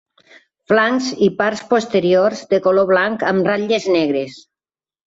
[0.71, 4.43] Flancs i parts posteriors de color blanc amb ratlles negres.